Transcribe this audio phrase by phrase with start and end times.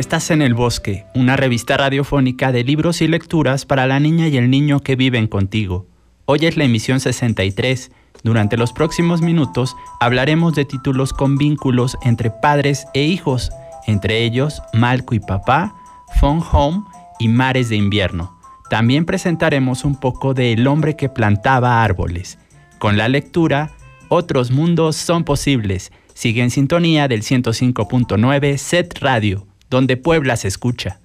[0.00, 4.36] Estás en El Bosque, una revista radiofónica de libros y lecturas para la niña y
[4.36, 5.86] el niño que viven contigo.
[6.26, 7.90] Hoy es la emisión 63.
[8.22, 13.50] Durante los próximos minutos hablaremos de títulos con vínculos entre padres e hijos,
[13.86, 15.74] entre ellos Malco y Papá,
[16.20, 16.84] Phone Home
[17.18, 18.38] y Mares de Invierno.
[18.68, 22.38] También presentaremos un poco de El hombre que plantaba árboles.
[22.78, 23.70] Con la lectura,
[24.08, 30.98] otros mundos son posibles Sigue en sintonía del 105.9 Set Radio, donde Puebla se escucha.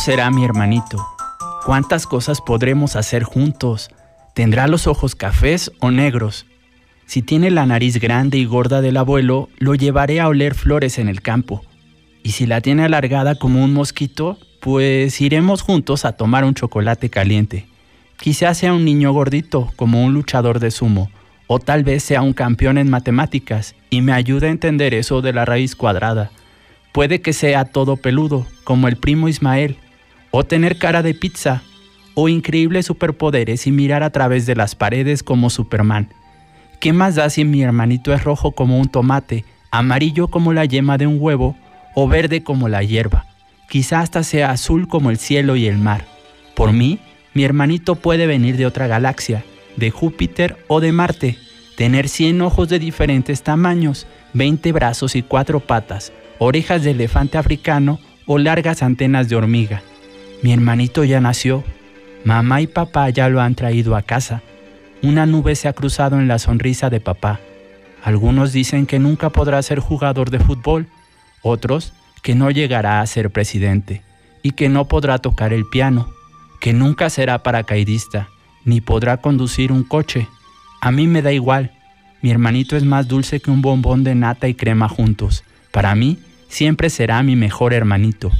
[0.00, 1.06] Será mi hermanito?
[1.66, 3.90] ¿Cuántas cosas podremos hacer juntos?
[4.32, 6.46] ¿Tendrá los ojos cafés o negros?
[7.04, 11.08] Si tiene la nariz grande y gorda del abuelo, lo llevaré a oler flores en
[11.08, 11.62] el campo.
[12.22, 17.10] Y si la tiene alargada como un mosquito, pues iremos juntos a tomar un chocolate
[17.10, 17.66] caliente.
[18.18, 21.10] Quizás sea un niño gordito, como un luchador de sumo,
[21.46, 25.34] o tal vez sea un campeón en matemáticas y me ayude a entender eso de
[25.34, 26.30] la raíz cuadrada.
[26.92, 29.76] Puede que sea todo peludo, como el primo Ismael,
[30.30, 31.62] o tener cara de pizza,
[32.14, 36.08] o increíbles superpoderes y mirar a través de las paredes como Superman.
[36.80, 40.98] ¿Qué más da si mi hermanito es rojo como un tomate, amarillo como la yema
[40.98, 41.56] de un huevo
[41.94, 43.26] o verde como la hierba?
[43.68, 46.04] Quizá hasta sea azul como el cielo y el mar.
[46.54, 46.98] Por mí,
[47.34, 49.44] mi hermanito puede venir de otra galaxia,
[49.76, 51.38] de Júpiter o de Marte,
[51.76, 58.00] tener 100 ojos de diferentes tamaños, 20 brazos y 4 patas, orejas de elefante africano
[58.26, 59.82] o largas antenas de hormiga.
[60.42, 61.64] Mi hermanito ya nació.
[62.24, 64.42] Mamá y papá ya lo han traído a casa.
[65.02, 67.40] Una nube se ha cruzado en la sonrisa de papá.
[68.02, 70.86] Algunos dicen que nunca podrá ser jugador de fútbol,
[71.42, 71.92] otros
[72.22, 74.02] que no llegará a ser presidente
[74.42, 76.10] y que no podrá tocar el piano,
[76.60, 78.28] que nunca será paracaidista,
[78.64, 80.28] ni podrá conducir un coche.
[80.80, 81.72] A mí me da igual.
[82.22, 85.44] Mi hermanito es más dulce que un bombón de nata y crema juntos.
[85.70, 88.30] Para mí, siempre será mi mejor hermanito.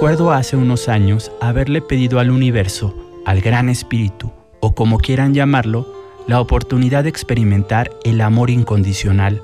[0.00, 2.94] Recuerdo hace unos años haberle pedido al universo,
[3.26, 5.92] al gran espíritu, o como quieran llamarlo,
[6.26, 9.42] la oportunidad de experimentar el amor incondicional.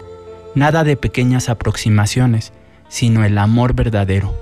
[0.55, 2.55] Nada de pequeñas aproximaciones,
[2.89, 4.35] sino el amor verdadero.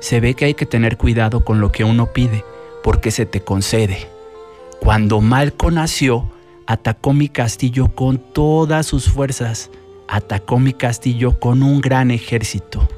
[0.00, 2.44] Se ve que hay que tener cuidado con lo que uno pide,
[2.82, 4.08] porque se te concede.
[4.80, 6.28] Cuando Malco nació,
[6.66, 9.70] atacó mi castillo con todas sus fuerzas,
[10.08, 12.88] atacó mi castillo con un gran ejército.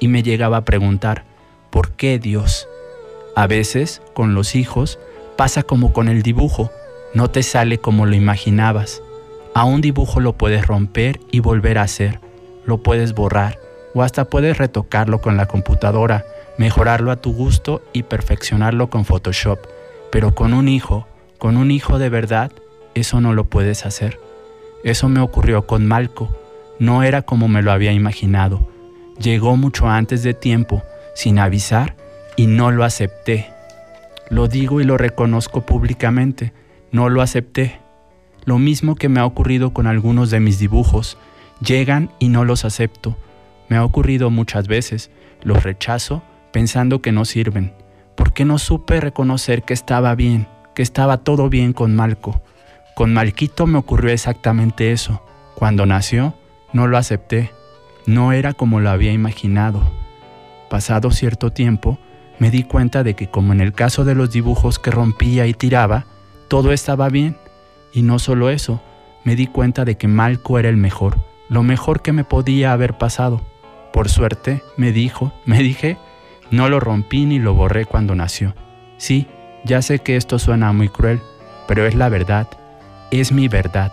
[0.00, 1.35] Y me llegaba a preguntar,
[1.70, 2.68] ¿Por qué Dios?
[3.34, 4.98] A veces, con los hijos,
[5.36, 6.70] pasa como con el dibujo,
[7.14, 9.02] no te sale como lo imaginabas.
[9.54, 12.20] A un dibujo lo puedes romper y volver a hacer,
[12.64, 13.58] lo puedes borrar
[13.96, 16.26] o hasta puedes retocarlo con la computadora,
[16.58, 19.58] mejorarlo a tu gusto y perfeccionarlo con Photoshop.
[20.12, 21.06] Pero con un hijo,
[21.38, 22.52] con un hijo de verdad,
[22.94, 24.20] eso no lo puedes hacer.
[24.84, 26.36] Eso me ocurrió con Malco,
[26.78, 28.68] no era como me lo había imaginado.
[29.18, 30.82] Llegó mucho antes de tiempo,
[31.16, 31.96] sin avisar
[32.36, 33.50] y no lo acepté.
[34.28, 36.52] Lo digo y lo reconozco públicamente,
[36.92, 37.80] no lo acepté.
[38.44, 41.16] Lo mismo que me ha ocurrido con algunos de mis dibujos,
[41.60, 43.16] llegan y no los acepto.
[43.68, 45.10] Me ha ocurrido muchas veces,
[45.42, 46.22] los rechazo
[46.52, 47.72] pensando que no sirven.
[48.14, 52.42] ¿Por qué no supe reconocer que estaba bien, que estaba todo bien con Malco?
[52.94, 55.22] Con Malquito me ocurrió exactamente eso.
[55.54, 56.34] Cuando nació,
[56.74, 57.52] no lo acepté.
[58.06, 59.82] No era como lo había imaginado.
[60.68, 61.98] Pasado cierto tiempo,
[62.38, 65.54] me di cuenta de que como en el caso de los dibujos que rompía y
[65.54, 66.06] tiraba,
[66.48, 67.36] todo estaba bien.
[67.92, 68.82] Y no solo eso,
[69.24, 71.18] me di cuenta de que Malco era el mejor,
[71.48, 73.40] lo mejor que me podía haber pasado.
[73.92, 75.98] Por suerte, me dijo, me dije,
[76.50, 78.54] no lo rompí ni lo borré cuando nació.
[78.98, 79.26] Sí,
[79.64, 81.20] ya sé que esto suena muy cruel,
[81.66, 82.48] pero es la verdad,
[83.10, 83.92] es mi verdad.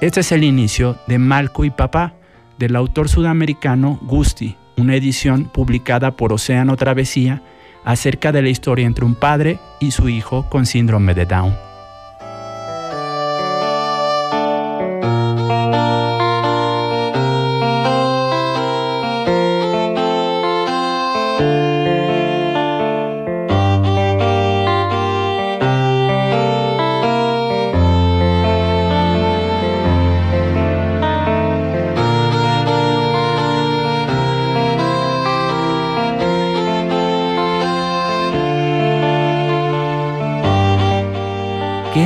[0.00, 2.14] Este es el inicio de Malco y Papá,
[2.58, 7.42] del autor sudamericano Gusti, una edición publicada por Océano Travesía
[7.84, 11.65] acerca de la historia entre un padre y su hijo con síndrome de Down.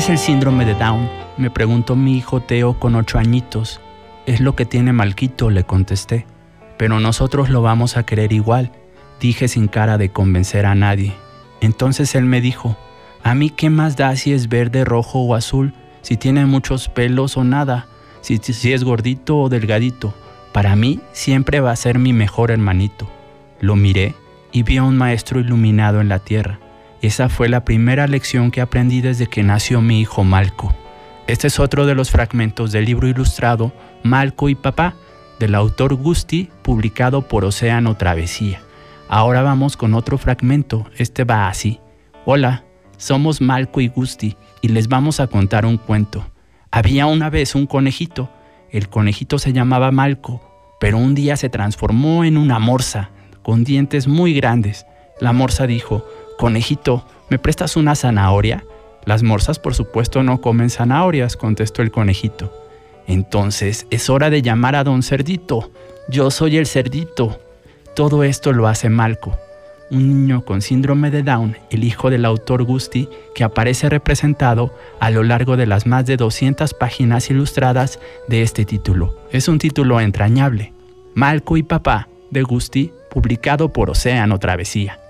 [0.00, 1.10] Es el síndrome de Down?
[1.36, 3.82] Me preguntó mi hijo Teo con ocho añitos.
[4.24, 6.24] Es lo que tiene Malquito, le contesté.
[6.78, 8.72] Pero nosotros lo vamos a querer igual,
[9.20, 11.12] dije sin cara de convencer a nadie.
[11.60, 12.78] Entonces él me dijo,
[13.22, 17.36] a mí qué más da si es verde, rojo o azul, si tiene muchos pelos
[17.36, 17.86] o nada,
[18.22, 20.14] si, si es gordito o delgadito.
[20.54, 23.06] Para mí siempre va a ser mi mejor hermanito.
[23.60, 24.14] Lo miré
[24.50, 26.58] y vi a un maestro iluminado en la tierra
[27.02, 30.74] esa fue la primera lección que aprendí desde que nació mi hijo Malco.
[31.26, 34.94] Este es otro de los fragmentos del libro ilustrado Malco y Papá,
[35.38, 38.60] del autor Gusti, publicado por Océano Travesía.
[39.08, 41.80] Ahora vamos con otro fragmento, este va así.
[42.26, 42.64] Hola,
[42.98, 46.26] somos Malco y Gusti y les vamos a contar un cuento.
[46.70, 48.28] Había una vez un conejito,
[48.70, 50.42] el conejito se llamaba Malco,
[50.78, 53.10] pero un día se transformó en una morsa,
[53.42, 54.86] con dientes muy grandes.
[55.18, 56.04] La morsa dijo,
[56.40, 58.64] Conejito, ¿me prestas una zanahoria?
[59.04, 62.50] Las morsas por supuesto no comen zanahorias, contestó el conejito.
[63.06, 65.70] Entonces es hora de llamar a don Cerdito.
[66.08, 67.38] Yo soy el cerdito.
[67.94, 69.36] Todo esto lo hace Malco,
[69.90, 75.10] un niño con síndrome de Down, el hijo del autor Gusti, que aparece representado a
[75.10, 79.14] lo largo de las más de 200 páginas ilustradas de este título.
[79.30, 80.72] Es un título entrañable.
[81.12, 85.09] Malco y Papá, de Gusti, publicado por Océano Travesía.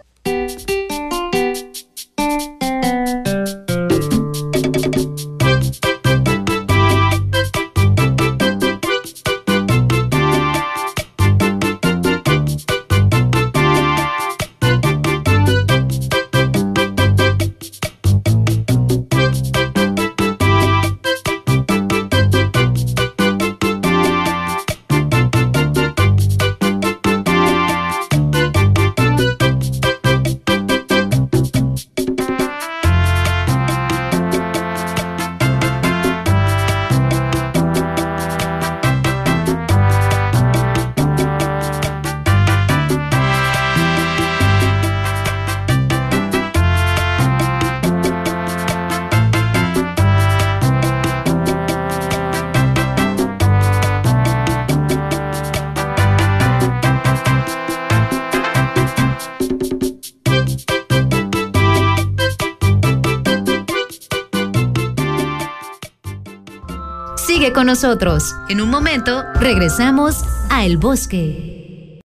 [67.70, 68.34] Nosotros.
[68.48, 72.00] En un momento regresamos a El Bosque.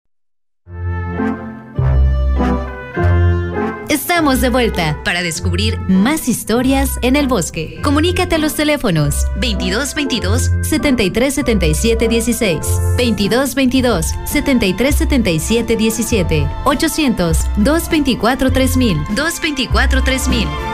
[3.88, 7.80] Estamos de vuelta para descubrir más historias en el bosque.
[7.82, 12.58] Comunícate a los teléfonos 2222 7377 16,
[12.98, 20.73] 2222 7377 17, 800 224 3000, 224 3000.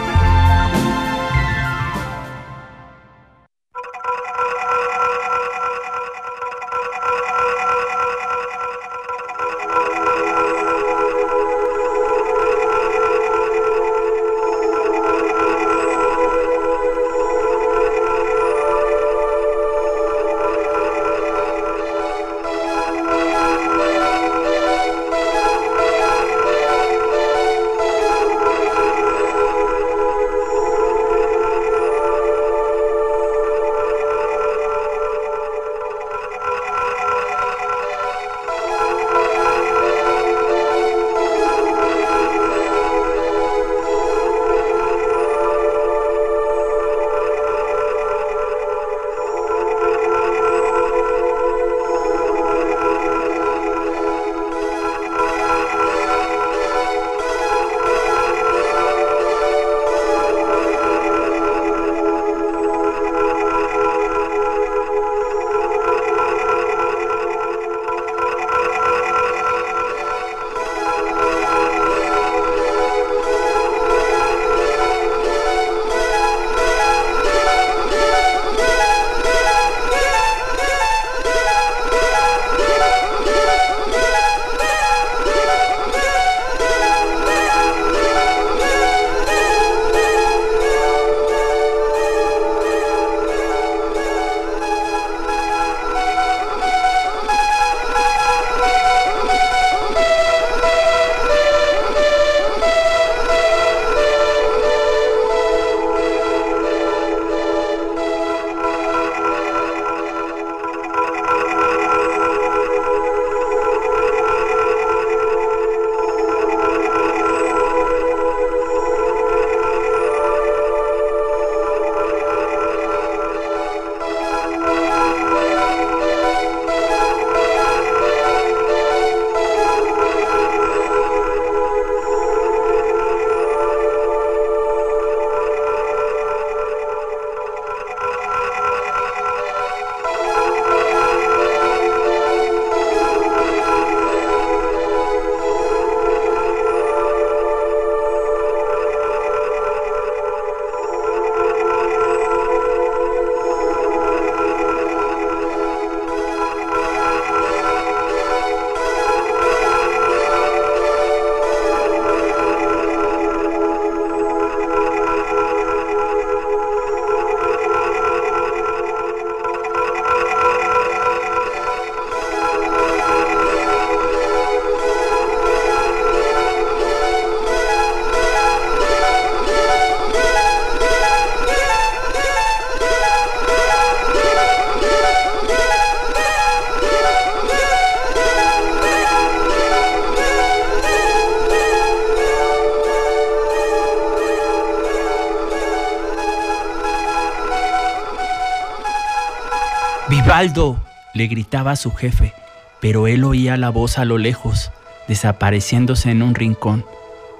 [200.23, 200.85] Vivaldo,
[201.15, 202.35] le gritaba a su jefe,
[202.83, 204.71] pero él oía la voz a lo lejos,
[205.09, 206.85] desapareciéndose en un rincón.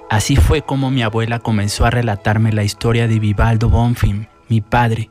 [0.09, 5.11] Así fue como mi abuela comenzó a relatarme la historia de Vivaldo Bonfim, mi padre.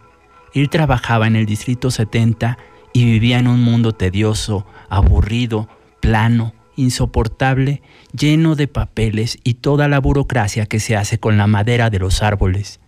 [0.55, 2.57] Él trabajaba en el Distrito 70
[2.91, 7.83] y vivía en un mundo tedioso, aburrido, plano, insoportable,
[8.17, 12.23] lleno de papeles y toda la burocracia que se hace con la madera de los
[12.23, 12.79] árboles.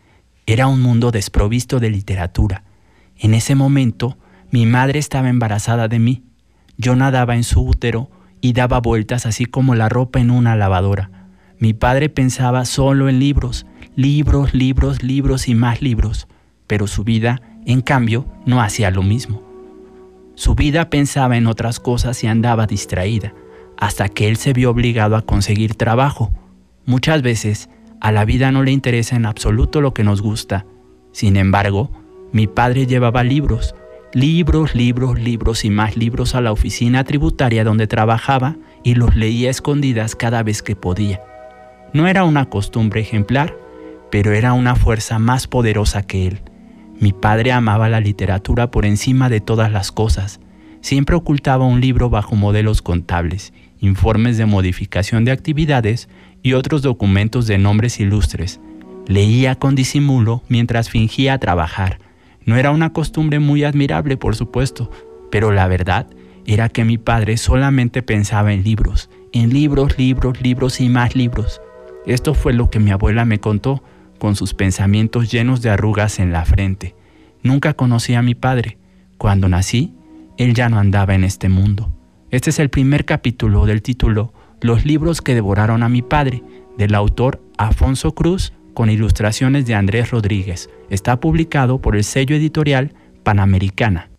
[0.47, 2.63] Era un mundo desprovisto de literatura.
[3.19, 4.17] En ese momento,
[4.51, 6.23] mi madre estaba embarazada de mí.
[6.77, 11.09] Yo nadaba en su útero y daba vueltas así como la ropa en una lavadora.
[11.57, 13.65] Mi padre pensaba solo en libros,
[13.95, 16.27] libros, libros, libros y más libros,
[16.67, 19.41] pero su vida, en cambio, no hacía lo mismo.
[20.35, 23.33] Su vida pensaba en otras cosas y andaba distraída,
[23.77, 26.31] hasta que él se vio obligado a conseguir trabajo.
[26.85, 27.69] Muchas veces,
[28.01, 30.65] a la vida no le interesa en absoluto lo que nos gusta.
[31.11, 31.91] Sin embargo,
[32.31, 33.75] mi padre llevaba libros,
[34.13, 39.49] libros, libros, libros y más libros a la oficina tributaria donde trabajaba y los leía
[39.49, 41.21] escondidas cada vez que podía.
[41.93, 43.55] No era una costumbre ejemplar,
[44.11, 46.41] pero era una fuerza más poderosa que él.
[46.99, 50.41] Mi padre amaba la literatura por encima de todas las cosas.
[50.81, 56.09] Siempre ocultaba un libro bajo modelos contables, informes de modificación de actividades
[56.43, 58.59] y otros documentos de nombres ilustres.
[59.07, 61.99] Leía con disimulo mientras fingía trabajar.
[62.45, 64.89] No era una costumbre muy admirable, por supuesto,
[65.31, 66.07] pero la verdad
[66.45, 71.61] era que mi padre solamente pensaba en libros, en libros, libros, libros y más libros.
[72.05, 73.83] Esto fue lo que mi abuela me contó,
[74.17, 76.95] con sus pensamientos llenos de arrugas en la frente.
[77.41, 78.77] Nunca conocí a mi padre.
[79.17, 79.95] Cuando nací,
[80.37, 81.91] él ya no andaba en este mundo.
[82.29, 86.43] Este es el primer capítulo del título Los libros que devoraron a mi padre,
[86.77, 90.69] del autor Afonso Cruz, con ilustraciones de Andrés Rodríguez.
[90.89, 94.09] Está publicado por el sello editorial Panamericana.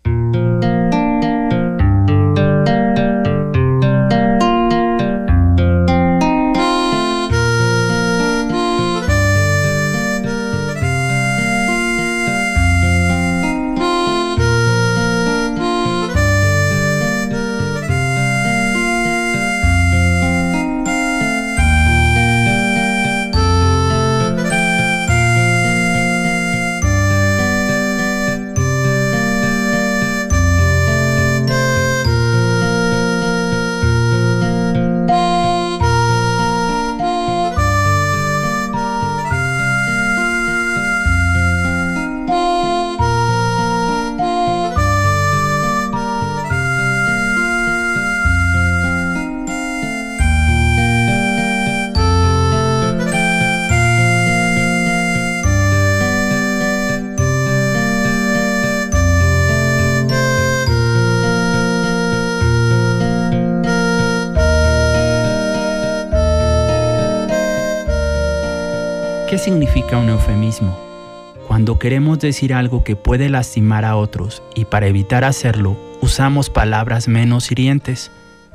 [71.83, 77.51] Queremos decir algo que puede lastimar a otros y para evitar hacerlo usamos palabras menos
[77.51, 78.09] hirientes.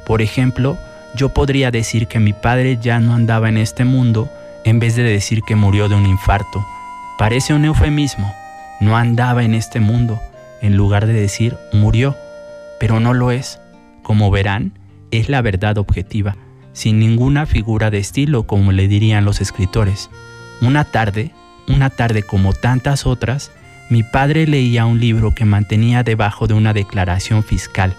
[0.06, 0.78] Por ejemplo,
[1.14, 4.30] yo podría decir que mi padre ya no andaba en este mundo
[4.64, 6.64] en vez de decir que murió de un infarto.
[7.18, 8.32] Parece un eufemismo.
[8.80, 10.18] No andaba en este mundo
[10.62, 12.16] en lugar de decir murió,
[12.80, 13.60] pero no lo es.
[14.02, 14.72] Como verán,
[15.10, 16.38] es la verdad objetiva,
[16.72, 20.08] sin ninguna figura de estilo como le dirían los escritores.
[20.62, 21.34] Una tarde,
[21.68, 23.50] una tarde como tantas otras,
[23.90, 27.94] mi padre leía un libro que mantenía debajo de una declaración fiscal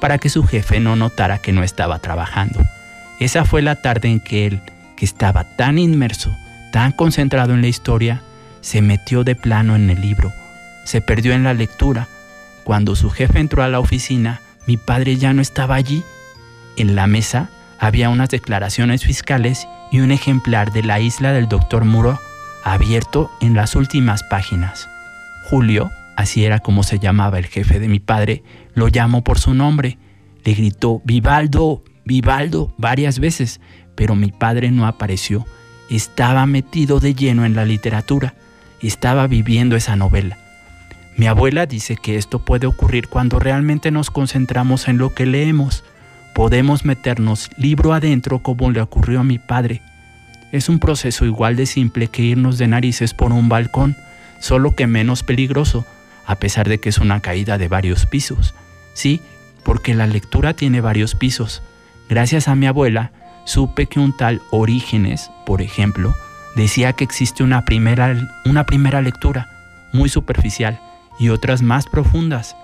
[0.00, 2.60] para que su jefe no notara que no estaba trabajando.
[3.20, 4.60] Esa fue la tarde en que él,
[4.96, 6.34] que estaba tan inmerso,
[6.72, 8.22] tan concentrado en la historia,
[8.60, 10.32] se metió de plano en el libro,
[10.84, 12.08] se perdió en la lectura.
[12.64, 16.02] Cuando su jefe entró a la oficina, mi padre ya no estaba allí.
[16.76, 21.84] En la mesa había unas declaraciones fiscales y un ejemplar de la isla del doctor
[21.84, 22.18] Muro
[22.64, 24.88] abierto en las últimas páginas.
[25.48, 28.42] Julio, así era como se llamaba el jefe de mi padre,
[28.74, 29.98] lo llamó por su nombre.
[30.44, 33.60] Le gritó Vivaldo, Vivaldo varias veces,
[33.94, 35.46] pero mi padre no apareció.
[35.90, 38.34] Estaba metido de lleno en la literatura,
[38.82, 40.38] estaba viviendo esa novela.
[41.16, 45.82] Mi abuela dice que esto puede ocurrir cuando realmente nos concentramos en lo que leemos
[46.38, 49.82] podemos meternos libro adentro como le ocurrió a mi padre.
[50.52, 53.96] Es un proceso igual de simple que irnos de narices por un balcón,
[54.40, 55.84] solo que menos peligroso,
[56.26, 58.54] a pesar de que es una caída de varios pisos.
[58.94, 59.20] Sí,
[59.62, 61.62] porque la lectura tiene varios pisos.
[62.08, 63.12] Gracias a mi abuela,
[63.44, 66.14] supe que un tal Orígenes, por ejemplo,
[66.56, 69.48] decía que existe una primera, una primera lectura,
[69.92, 70.80] muy superficial,
[71.18, 72.56] y otras más profundas.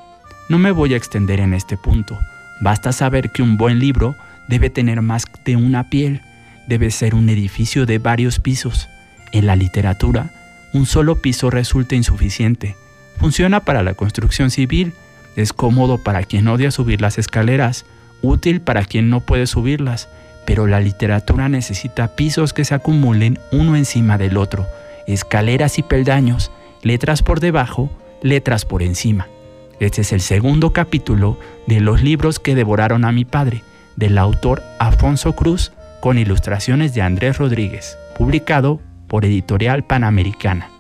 [0.49, 2.18] No me voy a extender en este punto.
[2.61, 4.14] Basta saber que un buen libro
[4.49, 6.23] debe tener más de una piel,
[6.66, 8.88] debe ser un edificio de varios pisos.
[9.33, 10.31] En la literatura,
[10.72, 12.77] un solo piso resulta insuficiente.
[13.18, 14.92] Funciona para la construcción civil,
[15.37, 17.85] es cómodo para quien odia subir las escaleras,
[18.22, 20.09] útil para quien no puede subirlas,
[20.46, 24.66] pero la literatura necesita pisos que se acumulen uno encima del otro,
[25.07, 26.50] escaleras y peldaños,
[26.83, 27.90] letras por debajo,
[28.22, 29.29] letras por encima.
[29.81, 33.62] Este es el segundo capítulo de los libros que devoraron a mi padre,
[33.96, 35.72] del autor Afonso Cruz,
[36.05, 40.74] con ilustraciones de Andrés Rodríguez, publicado por Editorial Panamericana.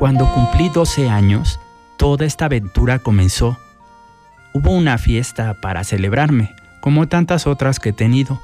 [0.00, 1.60] Cuando cumplí 12 años,
[1.98, 3.58] toda esta aventura comenzó.
[4.54, 8.40] Hubo una fiesta para celebrarme, como tantas otras que he tenido.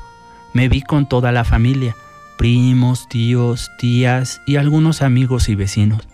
[0.52, 1.96] Me vi con toda la familia,
[2.36, 6.06] primos, tíos, tías y algunos amigos y vecinos.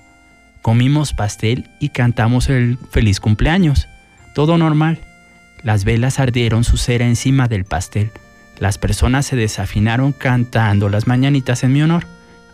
[0.62, 3.88] Comimos pastel y cantamos el feliz cumpleaños.
[4.36, 5.00] Todo normal.
[5.64, 8.12] Las velas ardieron su cera encima del pastel.
[8.60, 12.06] Las personas se desafinaron cantando las mañanitas en mi honor.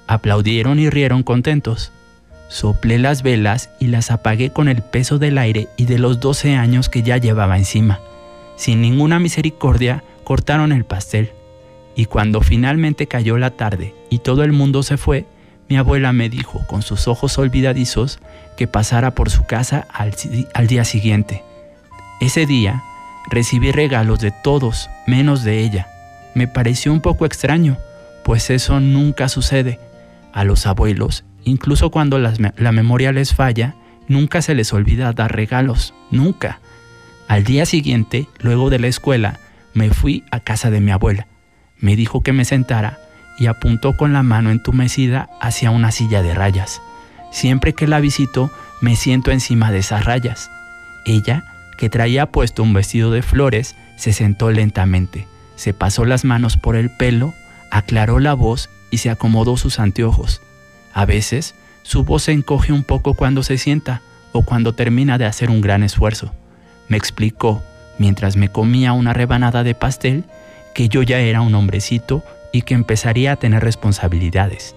[0.06, 1.92] Aplaudieron y rieron contentos.
[2.48, 6.56] Soplé las velas y las apagué con el peso del aire y de los 12
[6.56, 8.00] años que ya llevaba encima.
[8.56, 11.32] Sin ninguna misericordia, cortaron el pastel.
[11.94, 15.26] Y cuando finalmente cayó la tarde y todo el mundo se fue,
[15.68, 18.18] mi abuela me dijo con sus ojos olvidadizos
[18.56, 20.14] que pasara por su casa al,
[20.54, 21.44] al día siguiente.
[22.20, 22.82] Ese día
[23.30, 25.88] recibí regalos de todos menos de ella.
[26.34, 27.76] Me pareció un poco extraño,
[28.24, 29.78] pues eso nunca sucede.
[30.32, 33.74] A los abuelos Incluso cuando la memoria les falla,
[34.06, 36.60] nunca se les olvida dar regalos, nunca.
[37.26, 39.40] Al día siguiente, luego de la escuela,
[39.72, 41.26] me fui a casa de mi abuela.
[41.78, 42.98] Me dijo que me sentara
[43.38, 46.82] y apuntó con la mano entumecida hacia una silla de rayas.
[47.30, 48.50] Siempre que la visito,
[48.82, 50.50] me siento encima de esas rayas.
[51.06, 51.44] Ella,
[51.78, 56.76] que traía puesto un vestido de flores, se sentó lentamente, se pasó las manos por
[56.76, 57.32] el pelo,
[57.70, 60.42] aclaró la voz y se acomodó sus anteojos.
[60.98, 65.26] A veces, su voz se encoge un poco cuando se sienta o cuando termina de
[65.26, 66.32] hacer un gran esfuerzo.
[66.88, 67.62] Me explicó,
[67.98, 70.24] mientras me comía una rebanada de pastel,
[70.74, 74.74] que yo ya era un hombrecito y que empezaría a tener responsabilidades.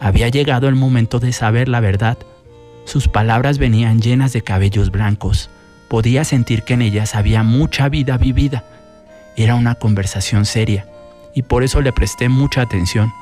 [0.00, 2.16] Había llegado el momento de saber la verdad.
[2.86, 5.50] Sus palabras venían llenas de cabellos blancos.
[5.88, 8.64] Podía sentir que en ellas había mucha vida vivida.
[9.36, 10.86] Era una conversación seria
[11.34, 13.12] y por eso le presté mucha atención.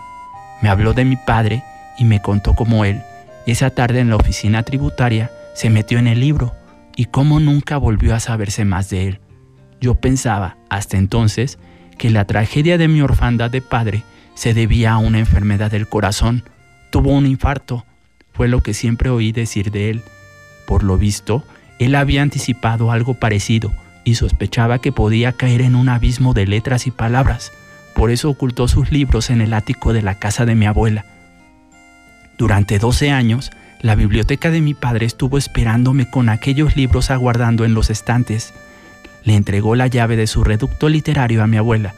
[0.63, 1.65] Me habló de mi padre
[1.99, 3.03] y me contó cómo él,
[3.47, 6.55] esa tarde en la oficina tributaria, se metió en el libro
[6.97, 9.21] y cómo nunca volvió a saberse más de él.
[9.81, 11.59] Yo pensaba, hasta entonces,
[11.97, 14.03] que la tragedia de mi orfandad de padre
[14.35, 16.45] se debía a una enfermedad del corazón.
[16.91, 17.85] Tuvo un infarto,
[18.33, 20.03] fue lo que siempre oí decir de él.
[20.67, 21.43] Por lo visto,
[21.79, 23.73] él había anticipado algo parecido
[24.05, 27.53] y sospechaba que podía caer en un abismo de letras y palabras.
[27.95, 31.05] Por eso ocultó sus libros en el ático de la casa de mi abuela
[32.39, 33.51] durante 12 años,
[33.83, 38.55] la biblioteca de mi padre estuvo esperándome con aquellos libros aguardando en los estantes.
[39.25, 41.95] Le entregó la llave de su reducto literario a mi abuela.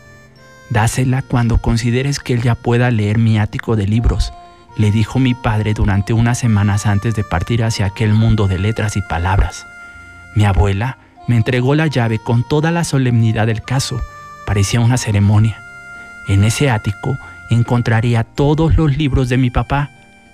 [0.70, 4.33] Dásela cuando consideres que él ya pueda leer mi ático de libros,
[4.79, 8.96] le dijo mi padre durante unas semanas antes de partir hacia aquel mundo de letras
[8.96, 9.66] y palabras.
[10.35, 10.96] Mi abuela
[11.29, 14.00] me entregó la llave con toda la solemnidad del caso.
[14.46, 15.61] Parecía una ceremonia.
[16.29, 17.18] En ese ático
[17.50, 19.90] encontraría todos los libros de mi papá,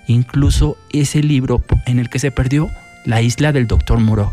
[0.07, 2.69] incluso ese libro en el que se perdió
[3.05, 4.31] La isla del doctor Moreau,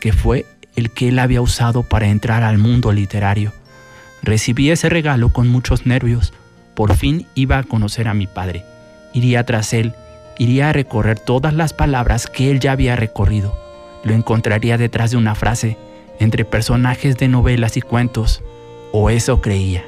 [0.00, 3.52] que fue el que él había usado para entrar al mundo literario.
[4.22, 6.32] Recibí ese regalo con muchos nervios.
[6.74, 8.64] Por fin iba a conocer a mi padre.
[9.12, 9.94] Iría tras él,
[10.38, 13.58] iría a recorrer todas las palabras que él ya había recorrido.
[14.04, 15.76] Lo encontraría detrás de una frase,
[16.20, 18.42] entre personajes de novelas y cuentos,
[18.92, 19.84] o eso creía.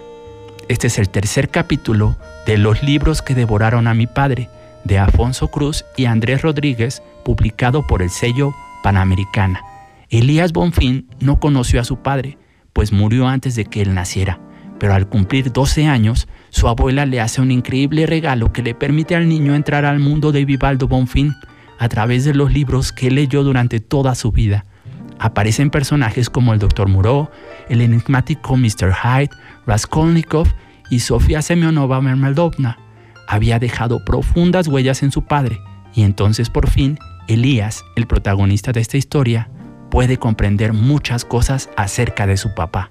[0.68, 4.48] Este es el tercer capítulo de los libros que devoraron a mi padre,
[4.84, 9.60] de Afonso Cruz y Andrés Rodríguez, publicado por el sello Panamericana.
[10.08, 12.38] Elías Bonfín no conoció a su padre,
[12.72, 14.40] pues murió antes de que él naciera,
[14.78, 19.14] pero al cumplir 12 años, su abuela le hace un increíble regalo que le permite
[19.14, 21.36] al niño entrar al mundo de Vivaldo Bonfín
[21.78, 24.66] a través de los libros que leyó durante toda su vida.
[25.18, 26.88] aparecen personajes como el Dr.
[26.88, 27.28] Moreau,
[27.68, 28.94] el enigmático Mr.
[28.94, 29.30] Hyde,
[29.66, 30.48] Raskolnikov
[30.88, 32.78] y Sofía Semyonova Mermeldovna.
[33.32, 35.60] Había dejado profundas huellas en su padre,
[35.94, 39.48] y entonces por fin Elías, el protagonista de esta historia,
[39.88, 42.90] puede comprender muchas cosas acerca de su papá.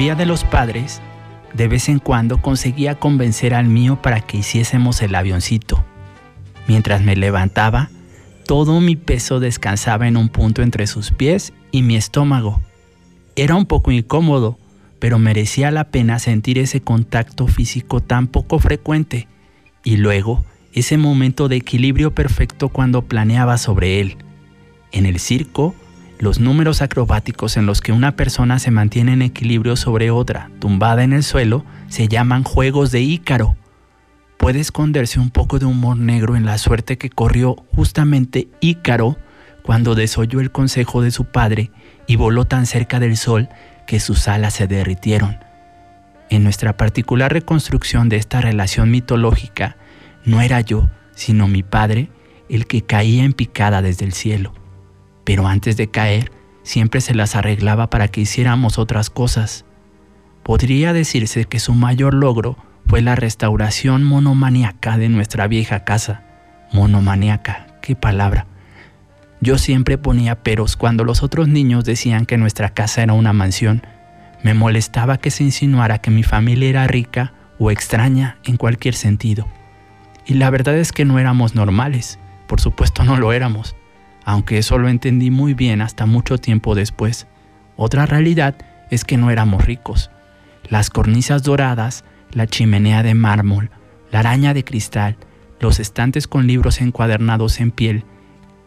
[0.00, 1.02] De los padres,
[1.52, 5.84] de vez en cuando conseguía convencer al mío para que hiciésemos el avioncito.
[6.66, 7.90] Mientras me levantaba,
[8.46, 12.62] todo mi peso descansaba en un punto entre sus pies y mi estómago.
[13.36, 14.58] Era un poco incómodo,
[15.00, 19.28] pero merecía la pena sentir ese contacto físico tan poco frecuente
[19.84, 24.16] y luego ese momento de equilibrio perfecto cuando planeaba sobre él.
[24.92, 25.74] En el circo,
[26.20, 31.02] los números acrobáticos en los que una persona se mantiene en equilibrio sobre otra, tumbada
[31.02, 33.56] en el suelo, se llaman juegos de Ícaro.
[34.36, 39.16] Puede esconderse un poco de humor negro en la suerte que corrió justamente Ícaro
[39.62, 41.70] cuando desoyó el consejo de su padre
[42.06, 43.48] y voló tan cerca del sol
[43.86, 45.38] que sus alas se derritieron.
[46.28, 49.78] En nuestra particular reconstrucción de esta relación mitológica,
[50.26, 52.10] no era yo, sino mi padre,
[52.50, 54.59] el que caía en picada desde el cielo
[55.30, 56.32] pero antes de caer
[56.64, 59.64] siempre se las arreglaba para que hiciéramos otras cosas.
[60.42, 62.56] Podría decirse que su mayor logro
[62.88, 66.24] fue la restauración monomaniaca de nuestra vieja casa.
[66.72, 68.48] Monomaniaca, qué palabra.
[69.40, 73.86] Yo siempre ponía peros cuando los otros niños decían que nuestra casa era una mansión.
[74.42, 79.46] Me molestaba que se insinuara que mi familia era rica o extraña en cualquier sentido.
[80.26, 83.76] Y la verdad es que no éramos normales, por supuesto no lo éramos
[84.24, 87.26] aunque eso lo entendí muy bien hasta mucho tiempo después.
[87.76, 88.56] Otra realidad
[88.90, 90.10] es que no éramos ricos.
[90.68, 93.70] Las cornisas doradas, la chimenea de mármol,
[94.10, 95.16] la araña de cristal,
[95.60, 98.04] los estantes con libros encuadernados en piel,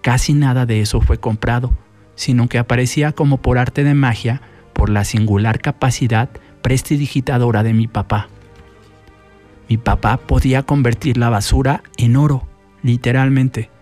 [0.02, 1.74] casi nada de eso fue comprado,
[2.16, 4.42] sino que aparecía como por arte de magia
[4.74, 6.30] por la singular capacidad
[6.62, 8.28] prestidigitadora de mi papá.
[9.70, 12.48] Mi papá podía convertir la basura en oro,
[12.84, 13.73] literalmente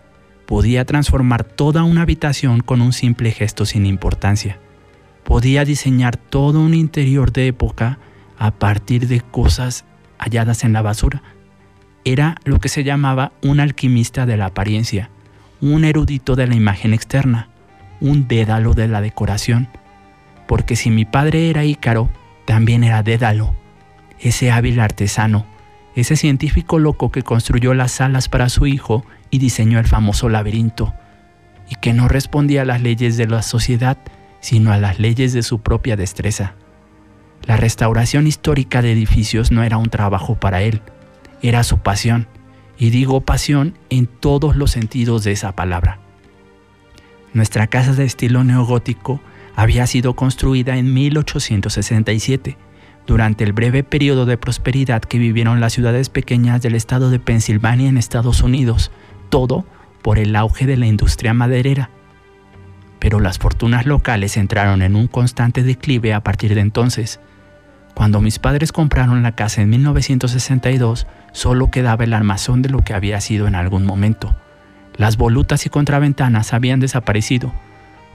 [0.52, 4.58] podía transformar toda una habitación con un simple gesto sin importancia.
[5.24, 7.98] Podía diseñar todo un interior de época
[8.36, 9.86] a partir de cosas
[10.18, 11.22] halladas en la basura.
[12.04, 15.08] Era lo que se llamaba un alquimista de la apariencia,
[15.62, 17.48] un erudito de la imagen externa,
[18.02, 19.68] un dédalo de la decoración.
[20.46, 22.10] Porque si mi padre era Ícaro,
[22.44, 23.54] también era Dédalo,
[24.20, 25.46] ese hábil artesano,
[25.96, 29.02] ese científico loco que construyó las alas para su hijo
[29.32, 30.94] y diseñó el famoso laberinto,
[31.68, 33.96] y que no respondía a las leyes de la sociedad,
[34.40, 36.54] sino a las leyes de su propia destreza.
[37.44, 40.82] La restauración histórica de edificios no era un trabajo para él,
[41.40, 42.28] era su pasión,
[42.78, 45.98] y digo pasión en todos los sentidos de esa palabra.
[47.32, 49.22] Nuestra casa de estilo neogótico
[49.56, 52.58] había sido construida en 1867,
[53.06, 57.88] durante el breve periodo de prosperidad que vivieron las ciudades pequeñas del estado de Pensilvania
[57.88, 58.90] en Estados Unidos,
[59.32, 59.64] todo
[60.02, 61.88] por el auge de la industria maderera.
[62.98, 67.18] Pero las fortunas locales entraron en un constante declive a partir de entonces.
[67.94, 72.92] Cuando mis padres compraron la casa en 1962, solo quedaba el armazón de lo que
[72.92, 74.36] había sido en algún momento.
[74.96, 77.54] Las volutas y contraventanas habían desaparecido.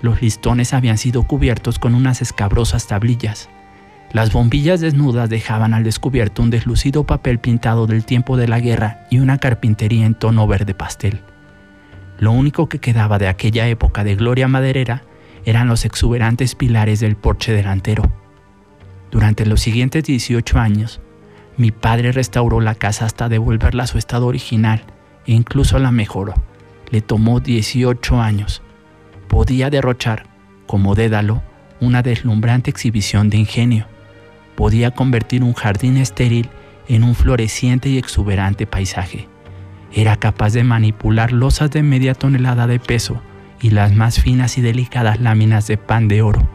[0.04, 3.50] Los listones habían sido cubiertos con unas escabrosas tablillas.
[4.14, 9.06] Las bombillas desnudas dejaban al descubierto un deslucido papel pintado del tiempo de la guerra
[9.12, 11.22] y una carpintería en tono verde pastel.
[12.18, 15.04] Lo único que quedaba de aquella época de gloria maderera
[15.44, 18.10] eran los exuberantes pilares del porche delantero.
[19.12, 21.02] Durante los siguientes 18 años,
[21.58, 24.84] mi padre restauró la casa hasta devolverla a su estado original
[25.26, 26.34] e incluso la mejoró.
[26.92, 28.62] Le tomó 18 años.
[29.28, 30.28] Podía derrochar,
[30.66, 31.44] como Dédalo,
[31.82, 33.88] una deslumbrante exhibición de ingenio
[34.58, 36.50] podía convertir un jardín estéril
[36.90, 39.30] en un floreciente y exuberante paisaje.
[39.94, 43.22] Era capaz de manipular losas de media tonelada de peso
[43.62, 46.48] y las más finas y delicadas láminas de pan de oro.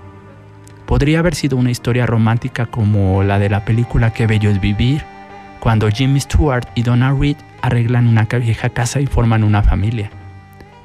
[0.84, 5.04] Podría haber sido una historia romántica como la de la película Qué bello es vivir,
[5.60, 10.10] cuando Jimmy Stewart y Donna Reed arreglan una vieja casa y forman una familia.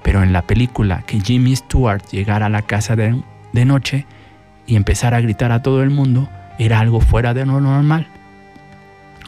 [0.04, 3.20] Pero en la película que Jimmy Stewart llegara a la casa de,
[3.54, 4.06] de noche
[4.68, 8.08] y empezara a gritar a todo el mundo, era algo fuera de lo normal.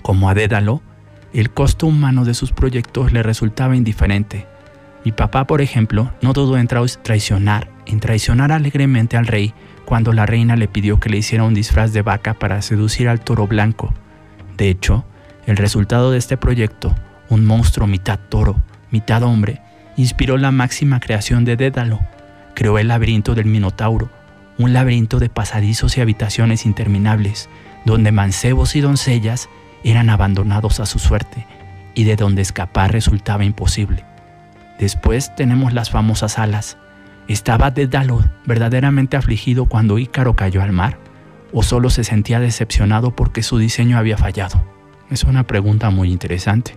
[0.01, 0.81] Como a Dédalo,
[1.33, 4.47] el costo humano de sus proyectos le resultaba indiferente.
[5.05, 9.53] Mi papá, por ejemplo, no dudó en traicionar, en traicionar alegremente al rey
[9.85, 13.21] cuando la reina le pidió que le hiciera un disfraz de vaca para seducir al
[13.21, 13.93] toro blanco.
[14.57, 15.05] De hecho,
[15.45, 16.95] el resultado de este proyecto,
[17.29, 18.57] un monstruo mitad toro,
[18.91, 19.61] mitad hombre,
[19.97, 21.99] inspiró la máxima creación de Dédalo.
[22.53, 24.09] Creó el laberinto del Minotauro,
[24.59, 27.49] un laberinto de pasadizos y habitaciones interminables,
[27.85, 29.49] donde mancebos y doncellas
[29.83, 31.47] eran abandonados a su suerte
[31.95, 34.05] y de donde escapar resultaba imposible.
[34.77, 36.77] Después tenemos las famosas alas.
[37.27, 40.99] ¿Estaba Dédalo verdaderamente afligido cuando Ícaro cayó al mar?
[41.51, 44.61] o solo se sentía decepcionado porque su diseño había fallado?
[45.09, 46.75] Es una pregunta muy interesante.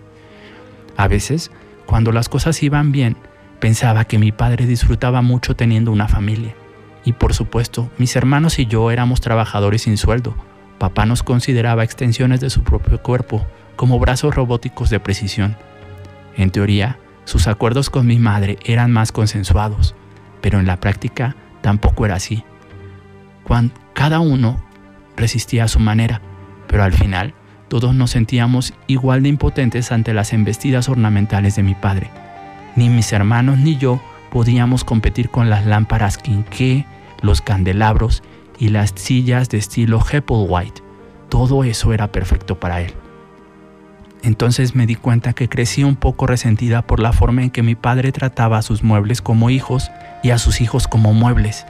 [0.97, 1.51] A veces,
[1.85, 3.17] cuando las cosas iban bien,
[3.59, 6.55] pensaba que mi padre disfrutaba mucho teniendo una familia.
[7.05, 10.35] Y por supuesto, mis hermanos y yo éramos trabajadores sin sueldo.
[10.77, 13.45] Papá nos consideraba extensiones de su propio cuerpo,
[13.75, 15.57] como brazos robóticos de precisión.
[16.37, 19.95] En teoría, sus acuerdos con mi madre eran más consensuados,
[20.41, 22.43] pero en la práctica tampoco era así.
[23.93, 24.61] Cada uno
[25.15, 26.21] resistía a su manera,
[26.67, 27.33] pero al final
[27.67, 32.09] todos nos sentíamos igual de impotentes ante las embestidas ornamentales de mi padre.
[32.75, 34.01] Ni mis hermanos ni yo
[34.31, 36.85] podíamos competir con las lámparas quinqué,
[37.23, 38.21] los candelabros
[38.59, 39.99] y las sillas de estilo
[40.29, 40.83] White.
[41.29, 42.93] Todo eso era perfecto para él.
[44.21, 47.75] Entonces me di cuenta que crecí un poco resentida por la forma en que mi
[47.75, 49.89] padre trataba a sus muebles como hijos
[50.21, 51.65] y a sus hijos como muebles.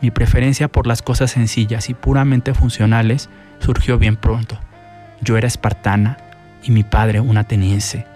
[0.00, 3.28] Mi preferencia por las cosas sencillas y puramente funcionales
[3.58, 4.58] surgió bien pronto.
[5.20, 6.16] Yo era espartana
[6.62, 8.06] y mi padre un ateniense.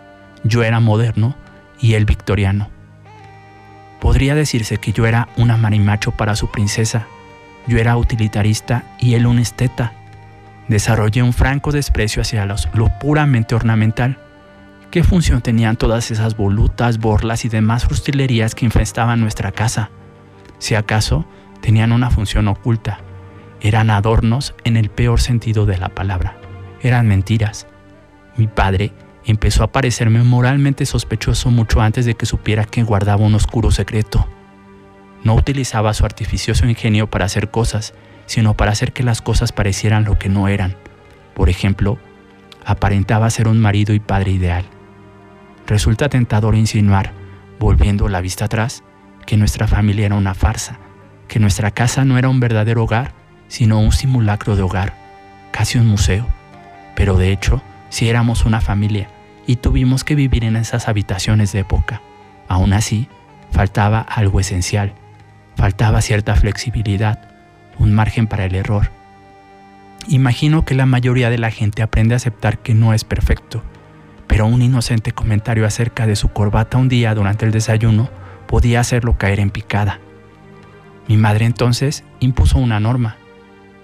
[0.43, 1.37] Yo era moderno
[1.81, 2.71] y él victoriano.
[4.01, 7.07] Podría decirse que yo era una marimacho para su princesa.
[7.67, 9.93] Yo era utilitarista y él un esteta.
[10.69, 14.19] Desarrollé un franco desprecio hacia lo puramente ornamental.
[14.91, 19.91] ¿Qué función tenían todas esas volutas, borlas y demás frustilerías que infestaban nuestra casa?
[20.59, 21.27] Si acaso,
[21.61, 23.01] tenían una función oculta.
[23.61, 26.41] Eran adornos en el peor sentido de la palabra
[26.83, 27.67] eran mentiras.
[28.37, 28.93] Mi padre
[29.25, 34.27] empezó a parecerme moralmente sospechoso mucho antes de que supiera que guardaba un oscuro secreto.
[35.23, 37.95] No utilizaba su artificioso ingenio para hacer cosas,
[38.27, 40.77] sino para hacer que las cosas parecieran lo que no eran.
[41.35, 41.99] Por ejemplo,
[42.65, 44.65] aparentaba ser un marido y padre ideal.
[45.67, 47.13] Resulta tentador insinuar,
[47.59, 48.83] volviendo la vista atrás,
[49.27, 50.79] que nuestra familia era una farsa,
[51.29, 53.13] que nuestra casa no era un verdadero hogar,
[53.49, 54.95] sino un simulacro de hogar,
[55.53, 56.27] casi un museo
[57.01, 59.11] pero de hecho, si éramos una familia
[59.47, 62.01] y tuvimos que vivir en esas habitaciones de época,
[62.49, 63.09] aún así,
[63.51, 64.95] faltaba algo esencial,
[65.57, 67.29] faltaba cierta flexibilidad,
[67.79, 68.91] un margen para el error.
[70.09, 73.63] Imagino que la mayoría de la gente aprende a aceptar que no es perfecto,
[74.27, 78.09] pero un inocente comentario acerca de su corbata un día durante el desayuno
[78.47, 79.99] podía hacerlo caer en picada.
[81.09, 83.17] Mi madre entonces impuso una norma.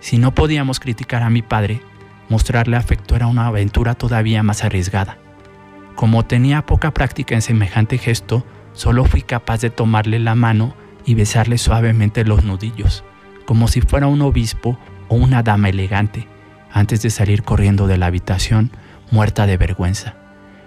[0.01, 1.81] Si no podíamos criticar a mi padre,
[2.29, 5.19] Mostrarle afecto era una aventura todavía más arriesgada.
[5.95, 10.75] Como tenía poca práctica en semejante gesto, solo fui capaz de tomarle la mano
[11.07, 13.05] y besarle suavemente los nudillos,
[13.47, 16.27] como si fuera un obispo o una dama elegante,
[16.73, 18.71] antes de salir corriendo de la habitación,
[19.11, 20.17] muerta de vergüenza.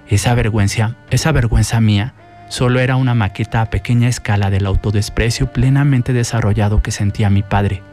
[0.07, 2.15] Esa vergüenza, esa vergüenza mía,
[2.49, 7.83] solo era una maqueta a pequeña escala del autodesprecio plenamente desarrollado que sentía mi padre,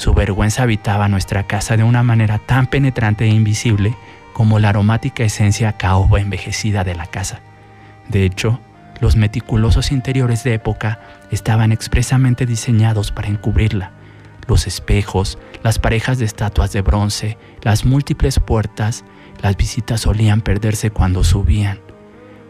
[0.00, 3.94] su vergüenza habitaba nuestra casa de una manera tan penetrante e invisible
[4.32, 7.40] como la aromática esencia caoba envejecida de la casa.
[8.08, 8.60] De hecho,
[9.02, 13.90] los meticulosos interiores de época estaban expresamente diseñados para encubrirla.
[14.48, 19.04] Los espejos, las parejas de estatuas de bronce, las múltiples puertas,
[19.42, 21.78] las visitas solían perderse cuando subían.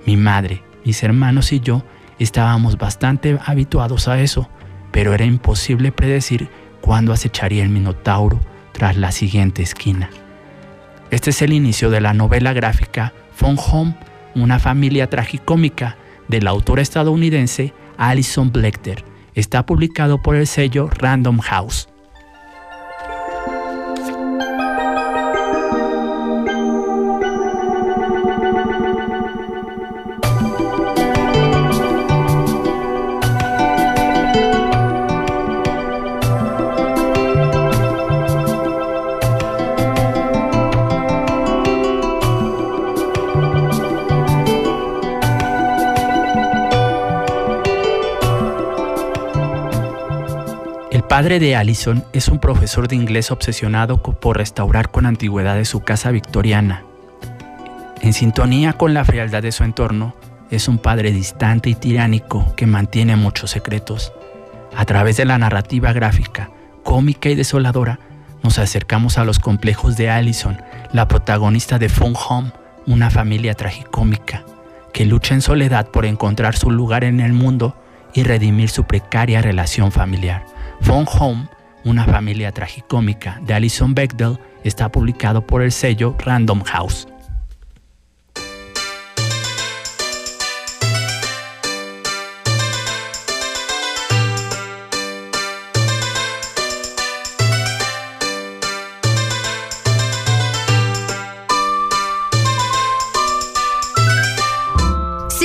[0.06, 1.82] Mi madre, mis hermanos y yo
[2.20, 4.48] estábamos bastante habituados a eso,
[4.92, 6.48] pero era imposible predecir
[6.80, 8.40] cuándo acecharía el Minotauro
[8.72, 10.10] tras la siguiente esquina.
[11.10, 13.96] Este es el inicio de la novela gráfica Phone Home,
[14.34, 15.96] una familia tragicómica
[16.28, 19.04] del autor estadounidense Alison Blechter.
[19.34, 21.89] Está publicado por el sello Random House.
[51.20, 56.10] Padre de Allison es un profesor de inglés obsesionado por restaurar con antigüedades su casa
[56.12, 56.84] victoriana.
[58.00, 60.14] En sintonía con la frialdad de su entorno,
[60.50, 64.14] es un padre distante y tiránico que mantiene muchos secretos.
[64.74, 66.48] A través de la narrativa gráfica,
[66.84, 67.98] cómica y desoladora,
[68.42, 70.56] nos acercamos a los complejos de Allison,
[70.94, 72.52] la protagonista de Fun Home,
[72.86, 74.44] una familia tragicómica,
[74.94, 77.76] que lucha en soledad por encontrar su lugar en el mundo
[78.14, 80.46] y redimir su precaria relación familiar.
[80.82, 81.48] Phone Home,
[81.84, 87.06] una familia tragicómica de Alison Bechdel, está publicado por el sello Random House.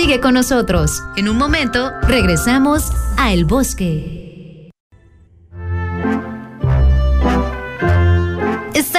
[0.05, 1.01] Sigue con nosotros.
[1.15, 4.24] En un momento regresamos a El Bosque.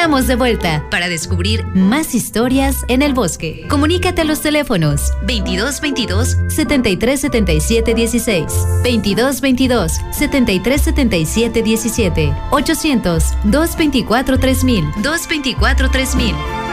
[0.07, 3.67] Estamos de vuelta para descubrir más historias en el bosque.
[3.69, 8.45] Comunícate a los teléfonos 2222 7377 16,
[8.85, 16.66] 2222 7377 17, 800 224 3000, 224 3000.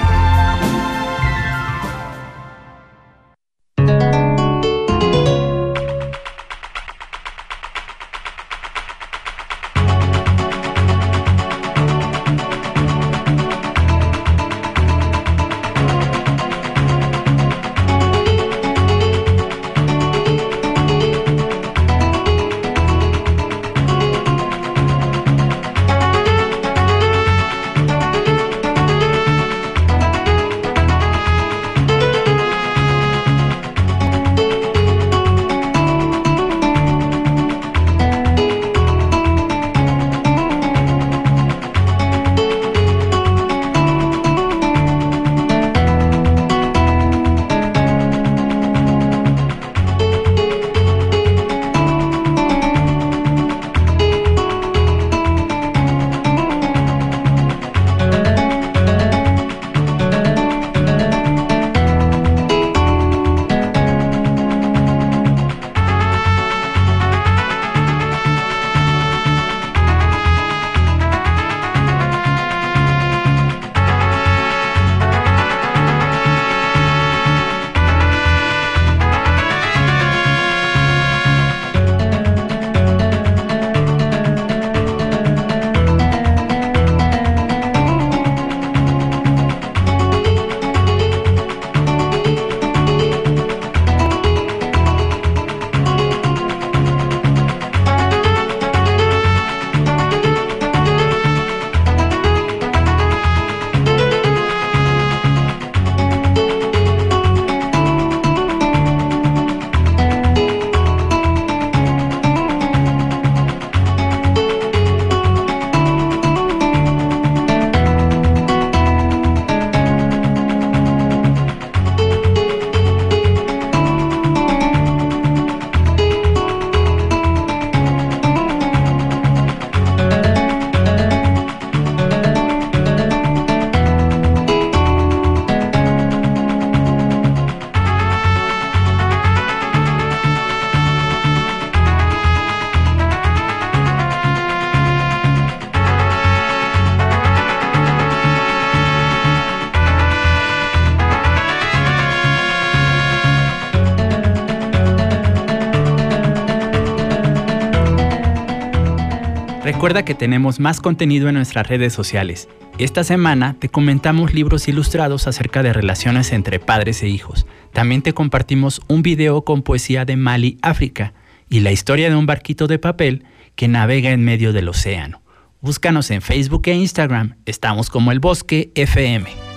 [159.64, 162.50] Recuerda que tenemos más contenido en nuestras redes sociales.
[162.80, 167.46] Esta semana te comentamos libros ilustrados acerca de relaciones entre padres e hijos.
[167.72, 171.14] También te compartimos un video con poesía de Mali, África,
[171.50, 173.24] y la historia de un barquito de papel
[173.56, 175.22] que navega en medio del océano.
[175.62, 177.38] Búscanos en Facebook e Instagram.
[177.46, 179.53] Estamos como el Bosque FM.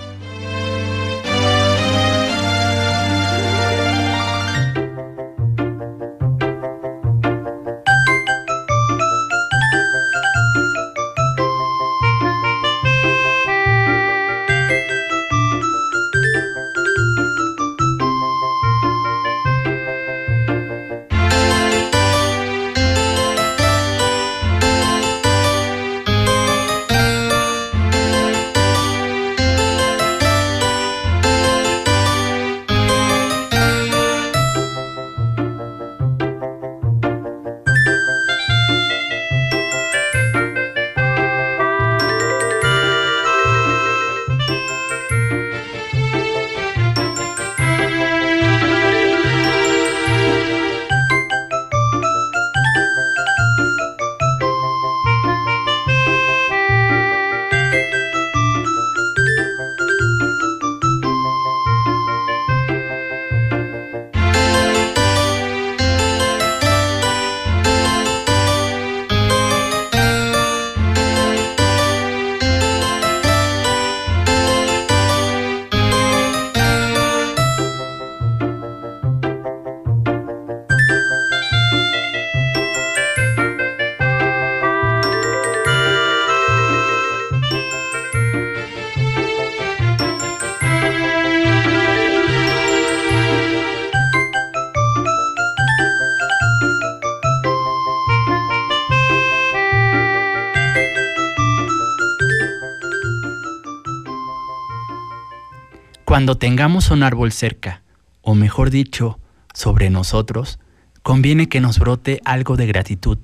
[106.17, 107.83] Cuando tengamos un árbol cerca,
[108.23, 109.19] o mejor dicho,
[109.53, 110.57] sobre nosotros,
[111.03, 113.19] conviene que nos brote algo de gratitud.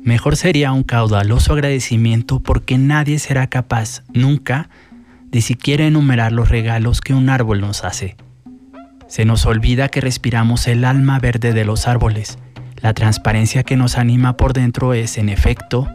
[0.00, 4.70] Mejor sería un caudaloso agradecimiento porque nadie será capaz nunca
[5.26, 8.16] de siquiera enumerar los regalos que un árbol nos hace.
[9.08, 12.38] Se nos olvida que respiramos el alma verde de los árboles.
[12.80, 15.86] La transparencia que nos anima por dentro es, en efecto,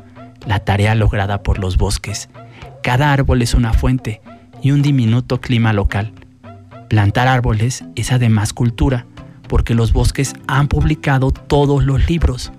[0.45, 2.29] la tarea lograda por los bosques.
[2.83, 4.21] Cada árbol es una fuente
[4.61, 6.13] y un diminuto clima local.
[6.89, 9.05] Plantar árboles es además cultura,
[9.47, 12.51] porque los bosques han publicado todos los libros,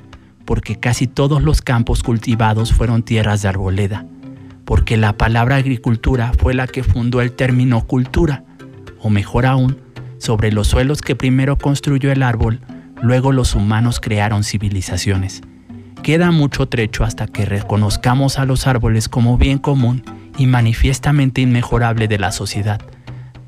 [0.44, 4.06] porque casi todos los campos cultivados fueron tierras de arboleda,
[4.64, 8.44] porque la palabra agricultura fue la que fundó el término cultura,
[9.00, 9.78] o mejor aún,
[10.18, 12.60] sobre los suelos que primero construyó el árbol,
[13.00, 15.42] luego los humanos crearon civilizaciones.
[16.02, 20.02] Queda mucho trecho hasta que reconozcamos a los árboles como bien común
[20.36, 22.80] y manifiestamente inmejorable de la sociedad.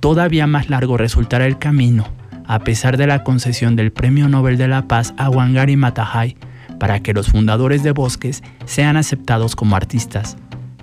[0.01, 2.09] Todavía más largo resultará el camino,
[2.46, 6.36] a pesar de la concesión del Premio Nobel de la Paz a Wangari Maathai,
[6.78, 10.38] para que los fundadores de bosques sean aceptados como artistas.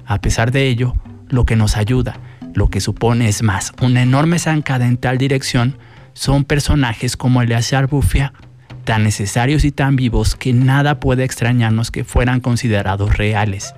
[0.06, 0.94] A pesar de ello,
[1.30, 2.20] lo que nos ayuda,
[2.54, 5.80] lo que supone es más una enorme zancada en tal dirección,
[6.14, 8.34] son personajes como Eleazar Bufia,
[8.84, 13.74] tan necesarios y tan vivos que nada puede extrañarnos que fueran considerados reales.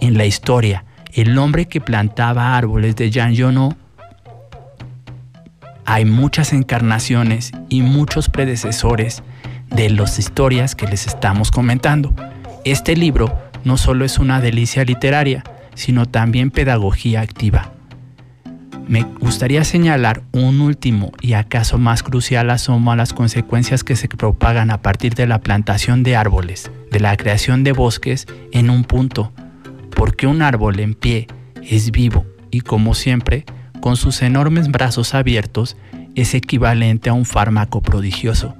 [0.00, 3.81] En la historia, el hombre que plantaba árboles de Jean Genot
[5.84, 9.22] hay muchas encarnaciones y muchos predecesores
[9.70, 12.14] de las historias que les estamos comentando.
[12.64, 17.72] Este libro no solo es una delicia literaria, sino también pedagogía activa.
[18.88, 24.08] Me gustaría señalar un último y acaso más crucial asomo a las consecuencias que se
[24.08, 28.84] propagan a partir de la plantación de árboles, de la creación de bosques en un
[28.84, 29.32] punto,
[29.94, 31.28] porque un árbol en pie
[31.62, 33.46] es vivo y como siempre,
[33.82, 35.76] con sus enormes brazos abiertos,
[36.14, 38.56] es equivalente a un fármaco prodigioso.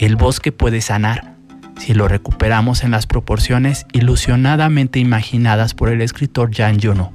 [0.00, 1.36] El bosque puede sanar,
[1.78, 7.12] si lo recuperamos en las proporciones ilusionadamente imaginadas por el escritor Jan Jono.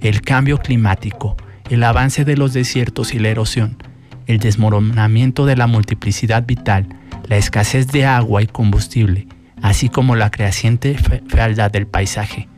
[0.00, 1.36] El cambio climático,
[1.70, 3.80] el avance de los desiertos y la erosión,
[4.26, 6.88] el desmoronamiento de la multiplicidad vital,
[7.28, 9.28] la escasez de agua y combustible,
[9.62, 10.96] así como la creciente
[11.28, 12.48] fealdad del paisaje.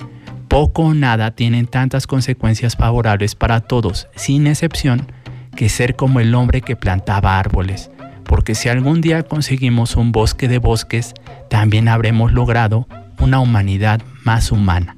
[0.50, 5.06] Poco o nada tienen tantas consecuencias favorables para todos, sin excepción,
[5.54, 7.92] que ser como el hombre que plantaba árboles,
[8.24, 11.14] porque si algún día conseguimos un bosque de bosques,
[11.48, 12.88] también habremos logrado
[13.20, 14.96] una humanidad más humana.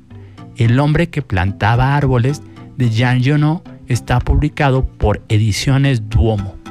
[0.57, 2.41] El hombre que plantaba árboles
[2.79, 6.62] de Jean Genot está publicado por Ediciones Duomo.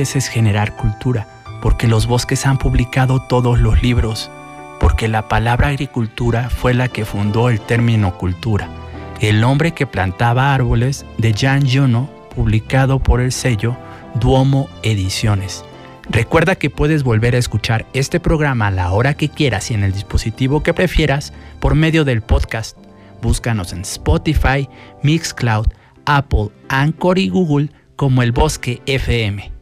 [0.00, 1.26] Es generar cultura,
[1.62, 4.30] porque los bosques han publicado todos los libros,
[4.78, 8.68] porque la palabra agricultura fue la que fundó el término cultura.
[9.20, 13.76] El hombre que plantaba árboles de Jean Jono, publicado por el sello
[14.20, 15.64] Duomo Ediciones.
[16.10, 19.82] Recuerda que puedes volver a escuchar este programa a la hora que quieras y en
[19.82, 22.76] el dispositivo que prefieras por medio del podcast.
[23.22, 24.68] Búscanos en Spotify,
[25.02, 25.68] Mixcloud,
[26.04, 29.55] Apple, Anchor y Google como El Bosque FM.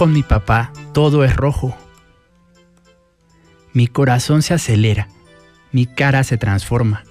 [0.00, 1.76] Con mi papá, todo es rojo.
[3.74, 5.08] Mi corazón se acelera,
[5.72, 7.04] mi cara se transforma.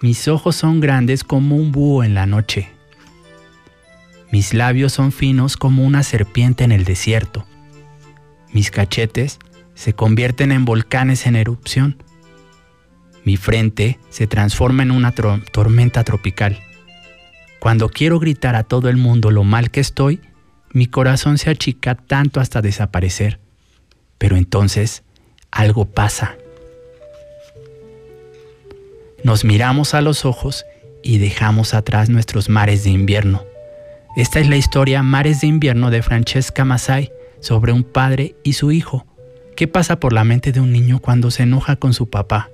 [0.00, 2.70] Mis ojos son grandes como un búho en la noche.
[4.30, 7.44] Mis labios son finos como una serpiente en el desierto.
[8.52, 9.40] Mis cachetes
[9.74, 12.00] se convierten en volcanes en erupción.
[13.24, 16.60] Mi frente se transforma en una tormenta tropical.
[17.58, 20.20] Cuando quiero gritar a todo el mundo lo mal que estoy,
[20.72, 23.38] mi corazón se achica tanto hasta desaparecer.
[24.18, 25.02] Pero entonces
[25.50, 26.36] algo pasa.
[29.24, 30.64] Nos miramos a los ojos
[31.02, 33.44] y dejamos atrás nuestros mares de invierno.
[34.16, 38.72] Esta es la historia Mares de invierno de Francesca Masai sobre un padre y su
[38.72, 39.06] hijo.
[39.56, 42.50] ¿Qué pasa por la mente de un niño cuando se enoja con su papá?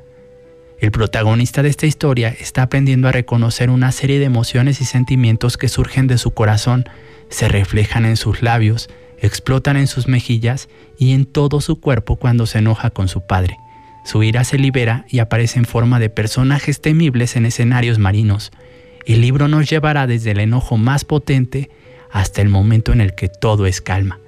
[0.81, 5.57] El protagonista de esta historia está aprendiendo a reconocer una serie de emociones y sentimientos
[5.57, 6.85] que surgen de su corazón,
[7.29, 10.69] se reflejan en sus labios, explotan en sus mejillas
[10.99, 13.57] y en todo su cuerpo cuando se enoja con su padre.
[14.05, 18.53] Su ira se libera y aparece en forma de personajes temibles en escenarios marinos.
[19.07, 21.71] El libro nos llevará desde el enojo más potente
[22.11, 24.21] hasta el momento en el que todo es calma.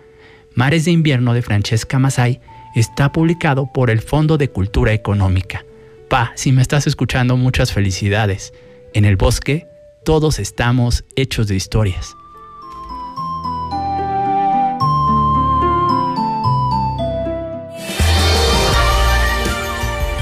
[0.54, 2.40] Mares de invierno de Francesca Masai
[2.74, 5.64] está publicado por el Fondo de Cultura Económica.
[6.08, 8.54] Pa, si me estás escuchando, muchas felicidades.
[8.94, 9.66] En el bosque,
[10.04, 12.16] todos estamos hechos de historias.